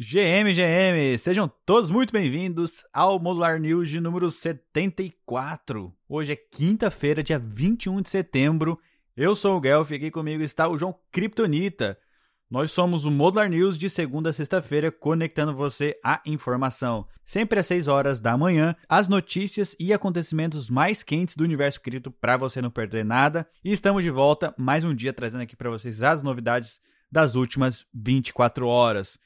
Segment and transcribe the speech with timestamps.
[0.00, 5.92] GM, GM, sejam todos muito bem-vindos ao Modular News de número 74.
[6.08, 8.78] Hoje é quinta-feira, dia 21 de setembro.
[9.16, 11.98] Eu sou o Guelph e aqui comigo está o João Kryptonita.
[12.48, 17.04] Nós somos o Modular News de segunda a sexta-feira, conectando você à informação.
[17.24, 22.12] Sempre às 6 horas da manhã, as notícias e acontecimentos mais quentes do universo cripto
[22.12, 23.48] para você não perder nada.
[23.64, 26.80] E estamos de volta mais um dia trazendo aqui para vocês as novidades
[27.10, 29.18] das últimas 24 horas.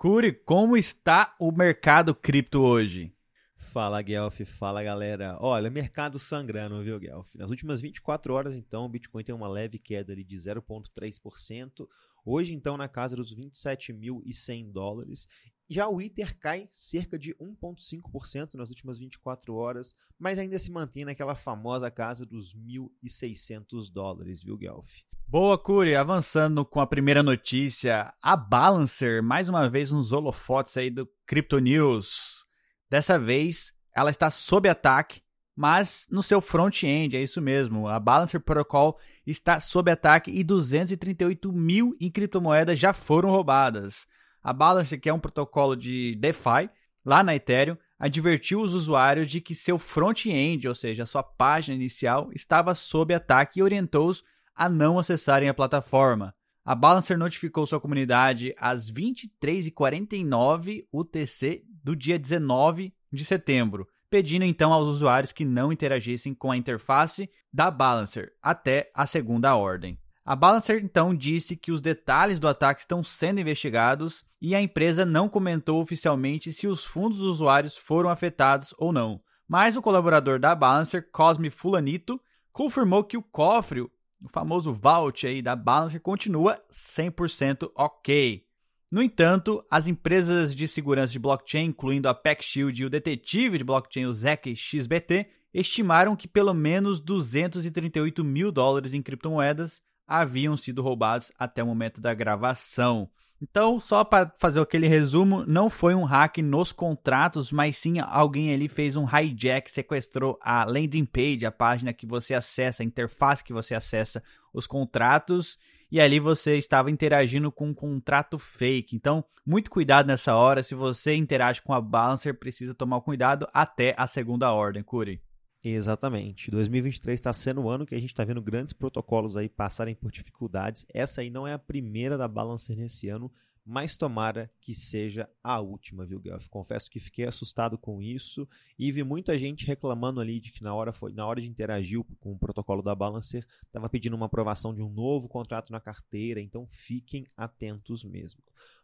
[0.00, 3.14] Curi, como está o mercado cripto hoje?
[3.54, 4.40] Fala, Guelph.
[4.46, 5.36] Fala, galera.
[5.38, 7.28] Olha, mercado sangrando, viu, Guelph?
[7.34, 11.86] Nas últimas 24 horas, então, o Bitcoin tem uma leve queda ali de 0,3%.
[12.24, 15.28] Hoje, então, na casa dos 27.100 dólares.
[15.68, 21.04] Já o Ether cai cerca de 1,5% nas últimas 24 horas, mas ainda se mantém
[21.04, 25.02] naquela famosa casa dos 1.600 dólares, viu, Guelph?
[25.30, 25.94] Boa, Curi.
[25.94, 31.60] Avançando com a primeira notícia, a Balancer, mais uma vez nos holofotes aí do Crypto
[31.60, 32.44] News.
[32.90, 35.22] Dessa vez, ela está sob ataque,
[35.54, 37.86] mas no seu front-end, é isso mesmo.
[37.86, 44.08] A Balancer Protocol está sob ataque e 238 mil em criptomoedas já foram roubadas.
[44.42, 46.68] A Balancer, que é um protocolo de DeFi,
[47.04, 52.32] lá na Ethereum, advertiu os usuários de que seu front-end, ou seja, sua página inicial,
[52.34, 54.24] estava sob ataque e orientou-os
[54.60, 56.34] a não acessarem a plataforma.
[56.62, 64.70] A Balancer notificou sua comunidade às 23h49 UTC do dia 19 de setembro, pedindo então
[64.74, 69.98] aos usuários que não interagissem com a interface da Balancer até a segunda ordem.
[70.26, 75.06] A Balancer então disse que os detalhes do ataque estão sendo investigados e a empresa
[75.06, 79.22] não comentou oficialmente se os fundos dos usuários foram afetados ou não.
[79.48, 82.20] Mas o colaborador da Balancer, Cosme Fulanito,
[82.52, 83.88] confirmou que o cofre
[84.22, 88.44] o famoso vault aí da Balancer continua 100% ok.
[88.92, 93.64] No entanto, as empresas de segurança de blockchain, incluindo a PackShield e o detetive de
[93.64, 100.82] blockchain, o ZK XBT, estimaram que pelo menos 238 mil dólares em criptomoedas haviam sido
[100.82, 103.08] roubados até o momento da gravação.
[103.42, 108.52] Então, só para fazer aquele resumo, não foi um hack nos contratos, mas sim alguém
[108.52, 113.42] ali fez um hijack, sequestrou a landing page, a página que você acessa, a interface
[113.42, 115.58] que você acessa os contratos,
[115.90, 118.94] e ali você estava interagindo com um contrato fake.
[118.94, 120.62] Então, muito cuidado nessa hora.
[120.62, 125.20] Se você interage com a Balancer, precisa tomar cuidado até a segunda ordem, Curi.
[125.62, 126.50] Exatamente.
[126.50, 130.10] 2023 está sendo o ano que a gente está vendo grandes protocolos aí passarem por
[130.10, 130.86] dificuldades.
[130.92, 133.30] Essa aí não é a primeira da Balancer nesse ano,
[133.64, 136.48] mas tomara que seja a última, viu, Guelph?
[136.48, 138.48] Confesso que fiquei assustado com isso
[138.78, 142.02] e vi muita gente reclamando ali de que na hora, foi, na hora de interagir
[142.18, 146.40] com o protocolo da Balancer, estava pedindo uma aprovação de um novo contrato na carteira,
[146.40, 148.42] então fiquem atentos mesmo.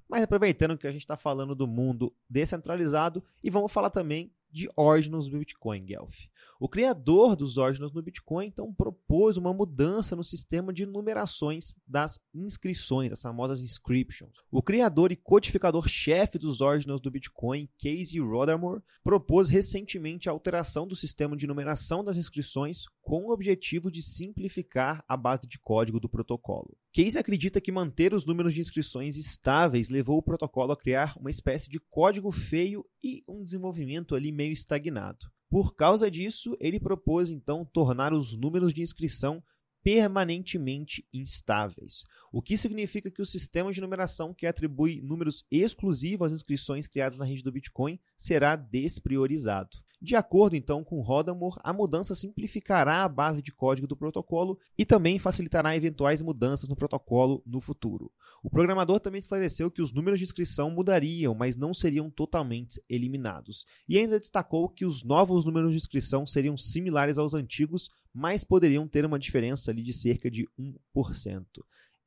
[0.09, 4.71] Mas aproveitando que a gente está falando do mundo descentralizado e vamos falar também de
[4.75, 6.17] Ordinals no Bitcoin, Guelph.
[6.59, 12.19] O criador dos Ordinals no Bitcoin então propôs uma mudança no sistema de numerações das
[12.35, 14.33] inscrições, as famosas inscriptions.
[14.51, 20.97] O criador e codificador-chefe dos Ordinals do Bitcoin, Casey Rodamore, propôs recentemente a alteração do
[20.97, 26.09] sistema de numeração das inscrições com o objetivo de simplificar a base de código do
[26.09, 26.75] protocolo.
[26.95, 31.31] Casey acredita que manter os números de inscrições estáveis levou o protocolo a criar uma
[31.31, 35.27] espécie de código feio e um desenvolvimento ali meio estagnado.
[35.49, 39.43] Por causa disso, ele propôs então tornar os números de inscrição
[39.87, 46.33] permanentemente instáveis, o que significa que o sistema de numeração que atribui números exclusivos às
[46.33, 49.79] inscrições criadas na rede do Bitcoin será despriorizado.
[50.01, 54.85] De acordo então com Rodamore, a mudança simplificará a base de código do protocolo e
[54.85, 58.13] também facilitará eventuais mudanças no protocolo no futuro.
[58.43, 63.65] O programador também esclareceu que os números de inscrição mudariam, mas não seriam totalmente eliminados.
[63.89, 68.87] E ainda destacou que os novos números de inscrição seriam similares aos antigos, mas poderiam
[68.87, 70.47] ter uma diferença ali de cerca de
[70.95, 71.45] 1%.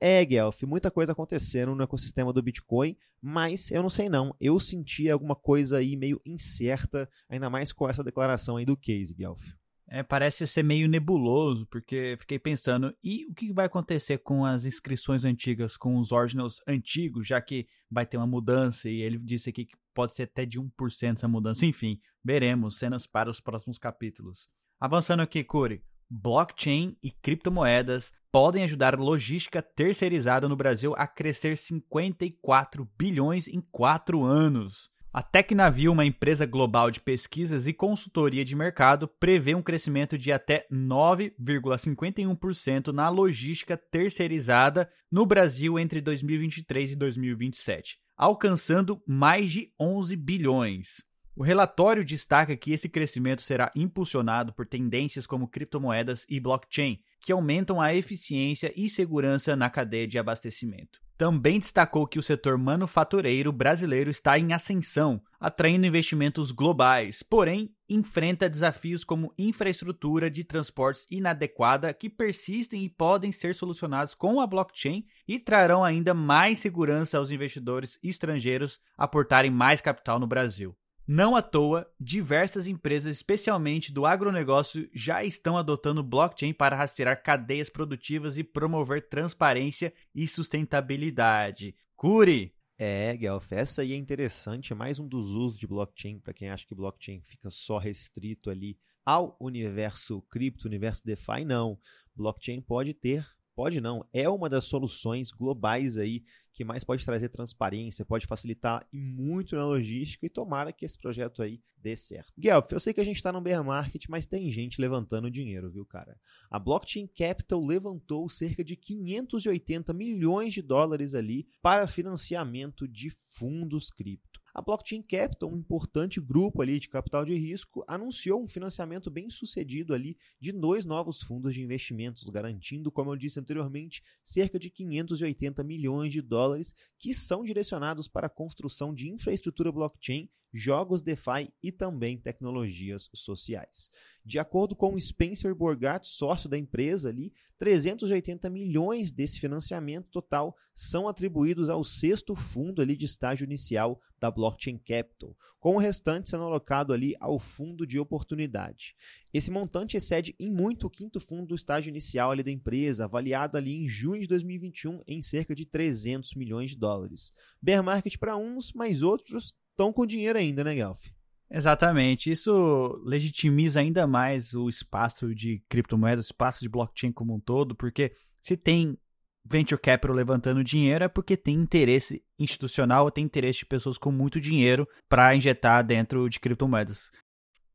[0.01, 4.33] É, Guelph, muita coisa acontecendo no ecossistema do Bitcoin, mas eu não sei não.
[4.39, 9.13] Eu senti alguma coisa aí meio incerta, ainda mais com essa declaração aí do Case,
[9.13, 9.43] Guelph.
[9.91, 14.63] É, parece ser meio nebuloso, porque fiquei pensando, e o que vai acontecer com as
[14.63, 19.49] inscrições antigas, com os ordinals antigos, já que vai ter uma mudança, e ele disse
[19.49, 21.65] aqui que pode ser até de 1% essa mudança.
[21.65, 24.47] Enfim, veremos cenas para os próximos capítulos.
[24.79, 32.89] Avançando aqui, Curi blockchain e criptomoedas podem ajudar logística terceirizada no Brasil a crescer 54
[32.97, 34.89] bilhões em 4 anos.
[35.11, 40.31] A Tecnavio, uma empresa global de pesquisas e consultoria de mercado, prevê um crescimento de
[40.31, 50.15] até 9,51% na logística terceirizada no Brasil entre 2023 e 2027, alcançando mais de 11
[50.15, 51.03] bilhões.
[51.35, 57.31] O relatório destaca que esse crescimento será impulsionado por tendências como criptomoedas e blockchain, que
[57.31, 60.99] aumentam a eficiência e segurança na cadeia de abastecimento.
[61.19, 68.49] Também destacou que o setor manufatureiro brasileiro está em ascensão, atraindo investimentos globais, porém enfrenta
[68.49, 75.03] desafios como infraestrutura de transportes inadequada que persistem e podem ser solucionados com a blockchain
[75.27, 80.73] e trarão ainda mais segurança aos investidores estrangeiros aportarem mais capital no Brasil.
[81.11, 87.67] Não à toa, diversas empresas, especialmente do agronegócio, já estão adotando blockchain para rastrear cadeias
[87.67, 91.75] produtivas e promover transparência e sustentabilidade.
[91.95, 92.53] Curi!
[92.77, 96.67] É, Guelph, essa aí é interessante, mais um dos usos de blockchain, para quem acha
[96.67, 101.79] que blockchain fica só restrito ali ao universo cripto, universo DeFi, não.
[102.15, 103.25] Blockchain pode ter
[103.59, 106.23] Pode não, é uma das soluções globais aí
[106.53, 111.43] que mais pode trazer transparência, pode facilitar muito na logística e tomara que esse projeto
[111.43, 112.31] aí dê certo.
[112.39, 115.69] Guelph, eu sei que a gente está no bear market, mas tem gente levantando dinheiro,
[115.69, 116.17] viu, cara?
[116.49, 123.91] A Blockchain Capital levantou cerca de 580 milhões de dólares ali para financiamento de fundos
[123.91, 124.39] cripto.
[124.53, 129.29] A Blockchain Capital, um importante grupo ali de capital de risco, anunciou um financiamento bem
[129.29, 134.69] sucedido ali de dois novos fundos de investimentos, garantindo, como eu disse anteriormente, cerca de
[134.69, 141.51] 580 milhões de dólares que são direcionados para a construção de infraestrutura blockchain jogos DeFi
[141.61, 143.91] e também tecnologias sociais.
[144.29, 151.07] De acordo com Spencer Borgat, sócio da empresa ali, 380 milhões desse financiamento total são
[151.07, 156.43] atribuídos ao sexto fundo ali de estágio inicial da Blockchain Capital, com o restante sendo
[156.43, 158.95] alocado ali ao fundo de oportunidade.
[159.33, 163.57] Esse montante excede em muito o quinto fundo do estágio inicial ali da empresa, avaliado
[163.57, 167.33] ali em junho de 2021 em cerca de 300 milhões de dólares.
[167.59, 171.07] Bear market para uns, mas outros estão com dinheiro ainda, né, Guelph?
[171.51, 172.31] Exatamente.
[172.31, 177.75] Isso legitimiza ainda mais o espaço de criptomoedas, o espaço de blockchain como um todo,
[177.75, 178.97] porque se tem
[179.43, 184.39] venture capital levantando dinheiro é porque tem interesse institucional, tem interesse de pessoas com muito
[184.39, 187.11] dinheiro para injetar dentro de criptomoedas.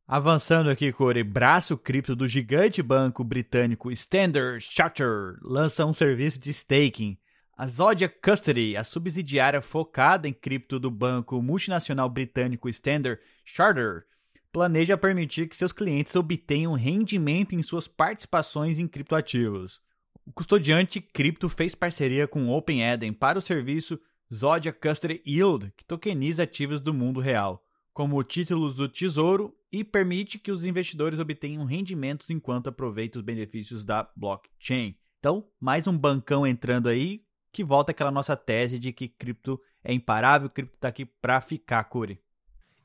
[0.07, 6.51] Avançando aqui, Corey, braço cripto do gigante banco britânico Standard Chartered lança um serviço de
[6.51, 7.17] staking
[7.57, 14.05] a Zodia Custody, a subsidiária focada em cripto do banco multinacional britânico Standard Chartered,
[14.53, 19.81] planeja permitir que seus clientes obtenham rendimento em suas participações em criptoativos.
[20.27, 24.01] O custodiante cripto fez parceria com OpenEden para o serviço
[24.33, 30.39] Zodia Custody Yield, que tokeniza ativos do mundo real, como títulos do tesouro e permite
[30.39, 34.97] que os investidores obtenham rendimentos enquanto aproveitam os benefícios da blockchain.
[35.19, 37.23] Então, mais um bancão entrando aí
[37.55, 41.85] que volta aquela nossa tese de que cripto é imparável, cripto está aqui para ficar,
[41.85, 42.21] Curi.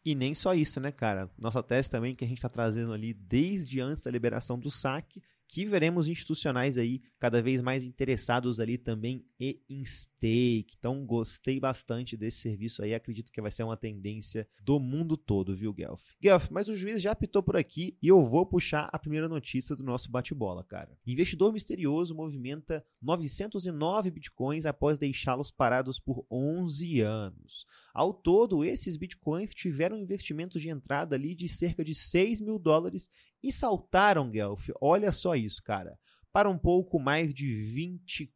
[0.05, 1.27] E nem só isso, né, cara?
[1.35, 5.23] Nossa tese também que a gente está trazendo ali desde antes da liberação do saque
[5.49, 10.75] que veremos institucionais aí cada vez mais interessados ali também e em stake.
[10.77, 15.55] Então gostei bastante desse serviço aí, acredito que vai ser uma tendência do mundo todo,
[15.55, 16.11] viu, Guelph?
[16.21, 19.75] Guelph, mas o juiz já apitou por aqui e eu vou puxar a primeira notícia
[19.75, 20.95] do nosso bate-bola, cara.
[21.05, 27.65] Investidor misterioso movimenta 909 bitcoins após deixá-los parados por 11 anos.
[27.91, 33.09] Ao todo, esses bitcoins tiveram investimentos de entrada ali de cerca de 6 mil dólares
[33.43, 35.97] e saltaram, Guelph, olha só isso, cara,
[36.31, 37.47] para um pouco mais de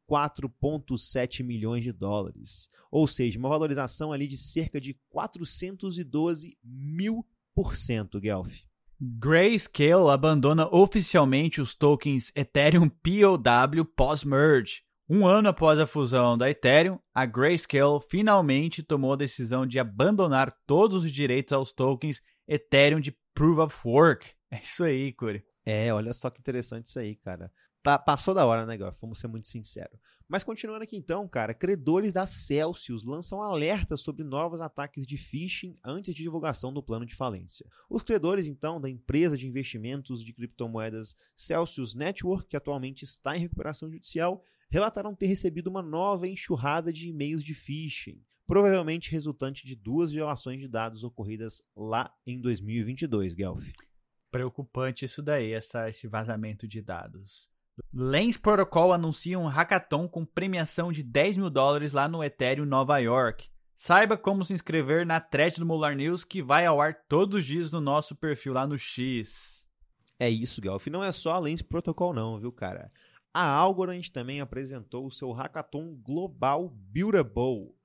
[0.09, 2.69] 24,7 milhões de dólares.
[2.91, 8.59] Ou seja, uma valorização ali de cerca de 412 mil por cento, Guelph.
[8.99, 14.81] Grayscale abandona oficialmente os tokens Ethereum POW pós-merge.
[15.09, 20.55] Um ano após a fusão da Ethereum, a Grayscale finalmente tomou a decisão de abandonar
[20.65, 24.31] todos os direitos aos tokens Ethereum de Proof of Work.
[24.53, 25.43] É isso aí, Curi.
[25.65, 27.51] É, olha só que interessante isso aí, cara.
[27.81, 28.95] Tá, passou da hora, né, Goff?
[29.01, 29.99] Vamos ser muito sinceros.
[30.27, 35.75] Mas continuando aqui então, cara, credores da Celsius lançam alertas sobre novos ataques de phishing
[35.83, 37.65] antes de divulgação do plano de falência.
[37.89, 43.41] Os credores, então, da empresa de investimentos de criptomoedas Celsius Network, que atualmente está em
[43.41, 49.75] recuperação judicial, relataram ter recebido uma nova enxurrada de e-mails de phishing, provavelmente resultante de
[49.75, 53.71] duas violações de dados ocorridas lá em 2022, Guelph
[54.33, 57.47] preocupante isso daí, essa, esse vazamento de dados.
[57.93, 62.97] Lens Protocol anuncia um hackathon com premiação de 10 mil dólares lá no Ethereum Nova
[62.97, 63.47] York.
[63.75, 67.45] Saiba como se inscrever na thread do Molar News que vai ao ar todos os
[67.45, 69.67] dias no nosso perfil lá no X.
[70.19, 70.87] É isso, Galf.
[70.87, 72.91] Não é só a Lens Protocol não, viu, cara?
[73.31, 77.75] A Algorand também apresentou o seu Hackathon Global Buildable.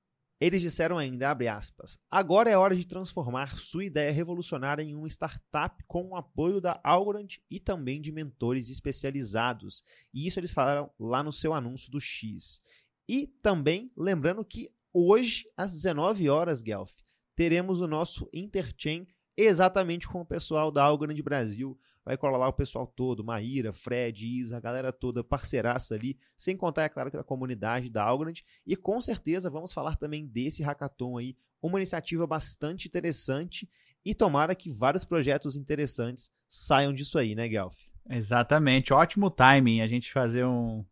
[0.40, 5.08] Eles disseram ainda, abre aspas, agora é hora de transformar sua ideia revolucionária em uma
[5.08, 9.82] startup com o apoio da Algorand e também de mentores especializados.
[10.14, 12.62] E isso eles falaram lá no seu anúncio do X.
[13.08, 16.94] E também lembrando que hoje, às 19 horas, Guelph,
[17.34, 21.78] teremos o nosso Interchain exatamente com o pessoal da Algorand Brasil
[22.08, 26.56] vai colar lá o pessoal todo, Maíra, Fred, Isa, a galera toda parceiraça ali, sem
[26.56, 30.62] contar, é claro, que a comunidade da Algorand, e com certeza vamos falar também desse
[30.62, 33.68] hackathon aí, uma iniciativa bastante interessante,
[34.02, 37.76] e tomara que vários projetos interessantes saiam disso aí, né, Guelph?
[38.08, 40.82] Exatamente, ótimo timing a gente fazer um,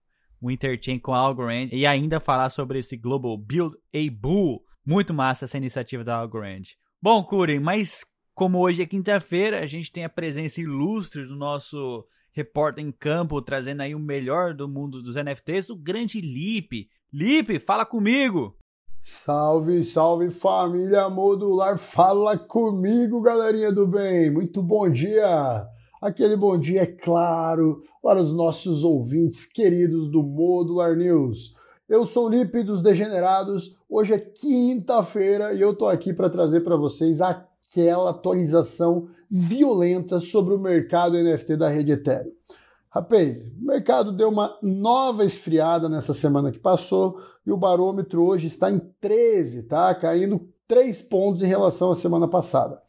[0.42, 4.62] um interchain com a Algorand e ainda falar sobre esse Global Build a Bull.
[4.85, 6.76] Muito massa essa iniciativa da Algorand.
[7.00, 8.04] Bom, Kuren, mas
[8.37, 13.40] como hoje é quinta-feira, a gente tem a presença ilustre do nosso repórter em campo,
[13.40, 16.90] trazendo aí o melhor do mundo dos NFTs, o grande Lipe.
[17.11, 18.55] Lipe, fala comigo!
[19.02, 24.31] Salve, salve família modular, fala comigo, galerinha do bem.
[24.31, 25.66] Muito bom dia.
[26.02, 31.55] Aquele bom dia, é claro, para os nossos ouvintes queridos do Modular News.
[31.88, 33.81] Eu sou o Lipe dos Degenerados.
[33.88, 40.20] Hoje é quinta-feira e eu tô aqui para trazer para vocês a aquela atualização violenta
[40.20, 42.32] sobre o mercado NFT da rede Ethereum.
[42.88, 48.46] Rapaz, o mercado deu uma nova esfriada nessa semana que passou e o barômetro hoje
[48.46, 49.94] está em 13, tá?
[49.94, 52.80] Caindo 3 pontos em relação à semana passada.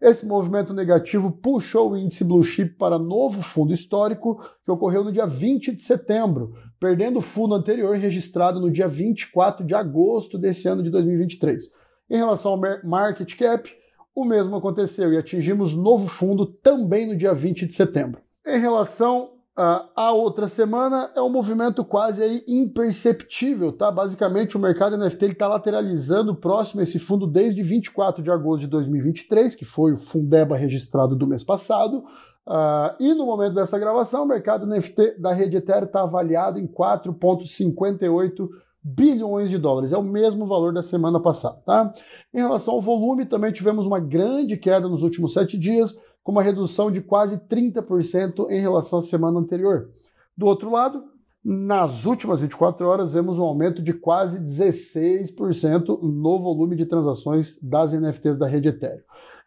[0.00, 5.10] Esse movimento negativo puxou o índice Blue Chip para novo fundo histórico que ocorreu no
[5.10, 10.68] dia 20 de setembro, perdendo o fundo anterior registrado no dia 24 de agosto desse
[10.68, 11.72] ano de 2023.
[12.10, 13.70] Em relação ao market cap,
[14.14, 18.20] o mesmo aconteceu e atingimos novo fundo também no dia 20 de setembro.
[18.46, 23.90] Em relação à outra semana, é um movimento quase aí imperceptível, tá?
[23.90, 28.66] Basicamente, o mercado NFT está lateralizando próximo a esse fundo desde 24 de agosto de
[28.66, 32.04] 2023, que foi o Fundeba registrado do mês passado.
[32.46, 36.66] Uh, e no momento dessa gravação, o mercado NFT da rede Ethereum está avaliado em
[36.66, 38.48] 4,58
[38.84, 39.92] bilhões de dólares.
[39.92, 41.62] É o mesmo valor da semana passada.
[41.64, 41.94] Tá?
[42.34, 46.42] Em relação ao volume, também tivemos uma grande queda nos últimos sete dias, com uma
[46.42, 49.88] redução de quase 30% em relação à semana anterior.
[50.36, 51.02] Do outro lado,
[51.44, 57.92] nas últimas 24 horas, vemos um aumento de quase 16% no volume de transações das
[57.92, 59.02] NFTs da rede Ethereum.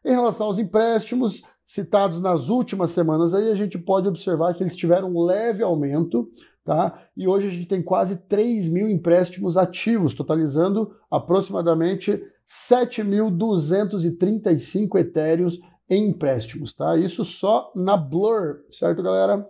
[0.06, 4.76] Em relação aos empréstimos citados nas últimas semanas, aí a gente pode observar que eles
[4.76, 6.30] tiveram um leve aumento,
[6.68, 7.02] Tá?
[7.16, 16.10] E hoje a gente tem quase 3 mil empréstimos ativos, totalizando aproximadamente 7.235 etéreos em
[16.10, 16.74] empréstimos.
[16.74, 16.98] Tá?
[16.98, 19.48] Isso só na Blur, certo, galera?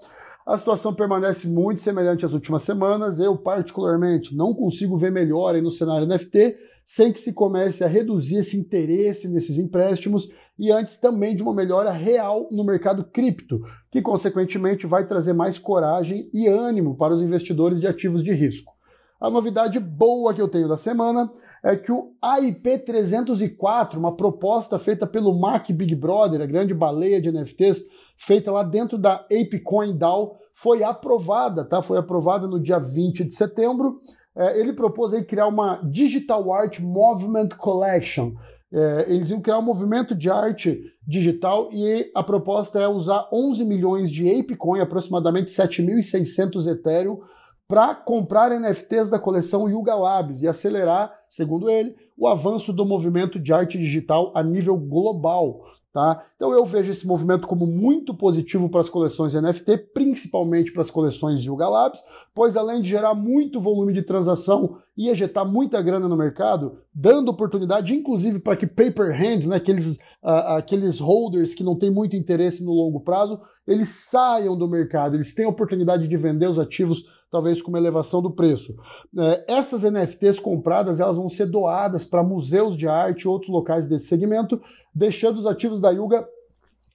[0.47, 3.19] A situação permanece muito semelhante às últimas semanas.
[3.19, 8.37] Eu, particularmente, não consigo ver melhora no cenário NFT sem que se comece a reduzir
[8.37, 13.59] esse interesse nesses empréstimos e antes também de uma melhora real no mercado cripto,
[13.91, 18.76] que consequentemente vai trazer mais coragem e ânimo para os investidores de ativos de risco.
[19.19, 21.31] A novidade boa que eu tenho da semana
[21.63, 27.19] é que o AIP 304, uma proposta feita pelo Mac Big Brother, a grande baleia
[27.19, 27.83] de NFTs,
[28.15, 31.81] feita lá dentro da ApeCoin DAO, foi aprovada, tá?
[31.81, 33.99] Foi aprovada no dia 20 de setembro.
[34.35, 38.33] É, ele propôs aí criar uma Digital Art Movement Collection.
[38.71, 43.65] É, eles iam criar um movimento de arte digital e a proposta é usar 11
[43.65, 47.19] milhões de ApeCoin, aproximadamente 7.600 Ethereum,
[47.67, 53.37] para comprar NFTs da coleção Yuga Labs e acelerar, segundo ele, o avanço do movimento
[53.39, 55.65] de arte digital a nível global.
[55.97, 56.23] Tá?
[56.35, 60.91] Então eu vejo esse movimento como muito positivo para as coleções NFT, principalmente para as
[60.91, 62.01] coleções Yuga Labs,
[62.35, 67.29] pois além de gerar muito volume de transação e ejetar muita grana no mercado, dando
[67.29, 72.15] oportunidade, inclusive, para que paper hands, né, aqueles, uh, aqueles holders que não têm muito
[72.15, 76.59] interesse no longo prazo, eles saiam do mercado, eles têm a oportunidade de vender os
[76.59, 78.73] ativos talvez com uma elevação do preço.
[79.17, 83.87] É, essas NFTs compradas elas vão ser doadas para museus de arte e outros locais
[83.87, 84.61] desse segmento,
[84.93, 86.27] deixando os ativos da Yuga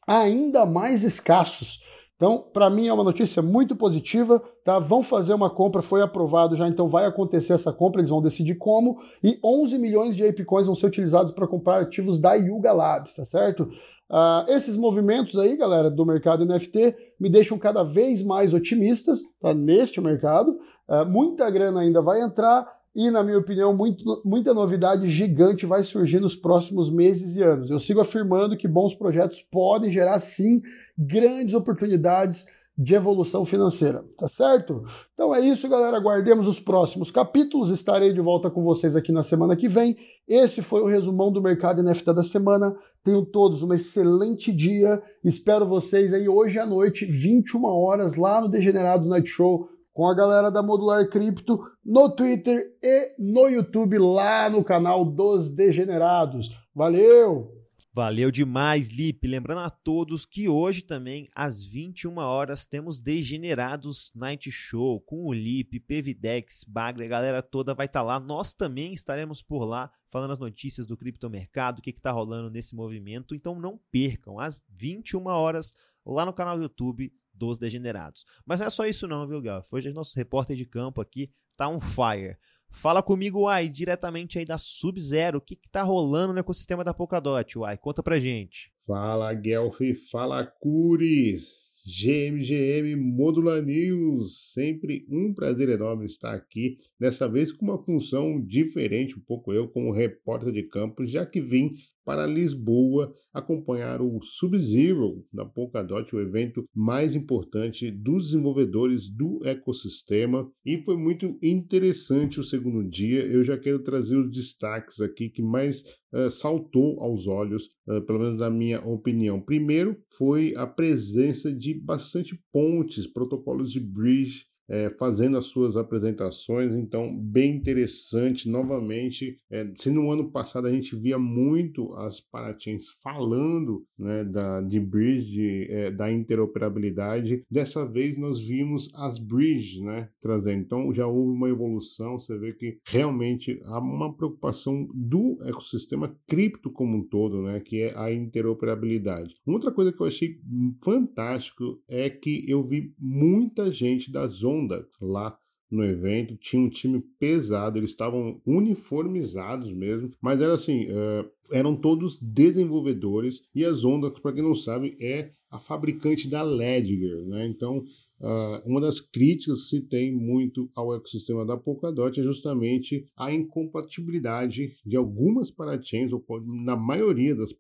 [0.06, 1.80] ainda mais escassos.
[2.22, 4.78] Então, para mim é uma notícia muito positiva, tá?
[4.78, 8.54] Vão fazer uma compra, foi aprovado já, então vai acontecer essa compra, eles vão decidir
[8.54, 13.16] como, e 11 milhões de ApeCoins vão ser utilizados para comprar ativos da Yuga Labs,
[13.16, 13.64] tá certo?
[14.08, 19.52] Uh, esses movimentos aí, galera, do mercado NFT, me deixam cada vez mais otimistas, tá?
[19.52, 25.08] Neste mercado, uh, muita grana ainda vai entrar, e, na minha opinião, muito, muita novidade
[25.08, 27.70] gigante vai surgir nos próximos meses e anos.
[27.70, 30.60] Eu sigo afirmando que bons projetos podem gerar, sim,
[30.96, 32.46] grandes oportunidades
[32.76, 34.84] de evolução financeira, tá certo?
[35.12, 35.96] Então é isso, galera.
[35.96, 37.68] Aguardemos os próximos capítulos.
[37.68, 39.96] Estarei de volta com vocês aqui na semana que vem.
[40.26, 42.74] Esse foi o resumão do mercado NFT da semana.
[43.04, 45.02] Tenham todos um excelente dia.
[45.22, 50.14] Espero vocês aí hoje à noite, 21 horas, lá no Degenerados Night Show, com a
[50.14, 56.50] galera da Modular Cripto, no Twitter e no YouTube, lá no canal dos Degenerados.
[56.74, 57.62] Valeu!
[57.94, 59.28] Valeu demais, Lipe.
[59.28, 65.32] Lembrando a todos que hoje também, às 21 horas, temos Degenerados Night Show com o
[65.34, 68.18] Lipe, PVDex, Bagre, a galera toda vai estar tá lá.
[68.18, 72.74] Nós também estaremos por lá falando as notícias do criptomercado, o que está rolando nesse
[72.74, 73.34] movimento.
[73.34, 75.74] Então não percam, às 21 horas,
[76.06, 78.24] lá no canal do YouTube dos Degenerados.
[78.46, 79.66] Mas não é só isso não, viu, Gal?
[79.70, 82.36] Hoje nosso repórter de campo aqui tá on fire.
[82.70, 85.38] Fala comigo, Uai, diretamente aí da Sub-Zero.
[85.38, 87.76] O que, que tá rolando no ecossistema da Polkadot, Uai?
[87.76, 88.72] Conta pra gente.
[88.86, 89.80] Fala, Guelph.
[90.10, 91.71] Fala, Cures.
[91.84, 99.18] GMGM Modular News, sempre um prazer enorme estar aqui, dessa vez com uma função diferente,
[99.18, 101.72] um pouco eu como repórter de campo, já que vim
[102.04, 110.50] para Lisboa acompanhar o Sub-Zero da Polkadot, o evento mais importante dos desenvolvedores do ecossistema.
[110.64, 113.24] E foi muito interessante o segundo dia.
[113.24, 118.18] Eu já quero trazer os destaques aqui que mais uh, saltou aos olhos, uh, pelo
[118.18, 119.40] menos na minha opinião.
[119.40, 126.74] Primeiro foi a presença de bastante pontes, protocolos de bridge é, fazendo as suas apresentações,
[126.74, 129.36] então bem interessante novamente.
[129.50, 134.80] É, se no ano passado a gente via muito as Parachains falando né, da, de
[134.80, 140.62] bridge, de, é, da interoperabilidade, dessa vez nós vimos as bridges né, trazendo.
[140.62, 146.70] Então já houve uma evolução, você vê que realmente há uma preocupação do ecossistema cripto
[146.70, 149.34] como um todo, né, que é a interoperabilidade.
[149.46, 150.38] Outra coisa que eu achei
[150.82, 155.36] fantástico é que eu vi muita gente da zona Honda lá
[155.70, 161.74] no evento, tinha um time pesado, eles estavam uniformizados mesmo, mas era assim, uh, eram
[161.74, 167.46] todos desenvolvedores e a Zonda, para quem não sabe, é a fabricante da Ledger, né?
[167.46, 167.78] Então,
[168.20, 173.32] uh, uma das críticas que se tem muito ao ecossistema da Polkadot é justamente a
[173.32, 176.22] incompatibilidade de algumas parachains, ou
[176.64, 177.52] na maioria das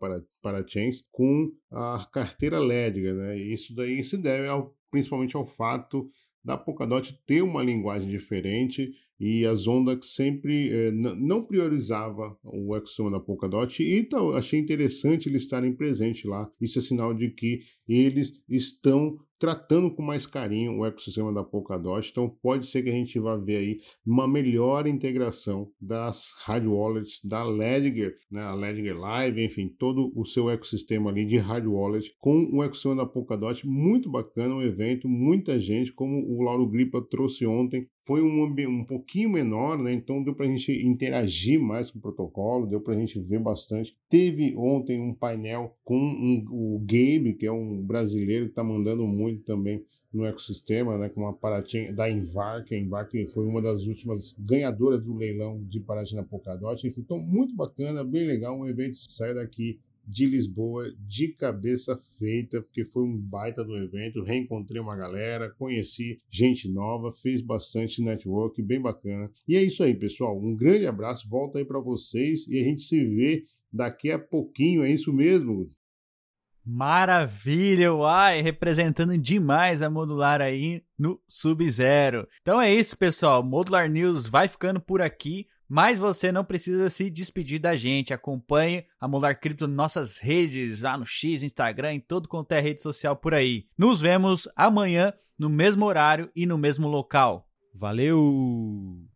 [0.42, 3.38] parachains, com a carteira Ledger, né?
[3.38, 6.10] E isso daí se deve ao, principalmente ao fato
[6.44, 13.10] da Polkadot ter uma linguagem diferente e a Zondax sempre eh, não priorizava o ecossistema
[13.10, 16.50] da Polkadot e então achei interessante eles estarem presentes lá.
[16.60, 22.08] Isso é sinal de que eles estão tratando com mais carinho o ecossistema da Polkadot.
[22.08, 23.76] Então pode ser que a gente vá ver aí
[24.06, 30.24] uma melhor integração das hard wallets da Ledger, né, a Ledger Live, enfim, todo o
[30.24, 33.66] seu ecossistema ali de hard wallet com o ecossistema da Polkadot.
[33.66, 38.84] Muito bacana o evento, muita gente, como o Lauro Gripa trouxe ontem, foi um, um
[38.84, 39.92] pouquinho menor, né?
[39.92, 43.38] Então deu para a gente interagir mais com o protocolo, deu para a gente ver
[43.38, 43.96] bastante.
[44.08, 49.06] Teve ontem um painel com um, o Gabe, que é um brasileiro que está mandando
[49.06, 51.08] muito também no ecossistema, né?
[51.08, 55.14] Com uma Paratim da Invar, que a Invar que foi uma das últimas ganhadoras do
[55.14, 56.86] leilão de Paratim na Polkadot.
[56.86, 62.60] Enfim, então muito bacana, bem legal, um evento que daqui de Lisboa de cabeça feita,
[62.62, 64.22] porque foi um baita do evento.
[64.22, 69.30] Reencontrei uma galera, conheci gente nova, fez bastante network, bem bacana.
[69.46, 70.38] E é isso aí, pessoal.
[70.38, 74.82] Um grande abraço, volta aí para vocês e a gente se vê daqui a pouquinho,
[74.82, 75.70] é isso mesmo?
[76.64, 82.28] Maravilha, uai, representando demais a Modular aí no Sub-Zero.
[82.40, 83.42] Então é isso, pessoal.
[83.42, 85.48] Modular News vai ficando por aqui.
[85.74, 88.12] Mas você não precisa se despedir da gente.
[88.12, 92.60] Acompanhe a Molar Cripto nas nossas redes, lá no X, Instagram, em todo quanto é
[92.60, 93.64] rede social por aí.
[93.78, 97.48] Nos vemos amanhã, no mesmo horário e no mesmo local.
[97.74, 99.11] Valeu!